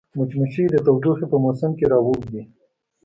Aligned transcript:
مچمچۍ 0.17 0.65
د 0.71 0.75
تودوخې 0.85 1.25
په 1.31 1.37
موسم 1.43 1.71
کې 1.77 1.85
راووځي 1.91 2.41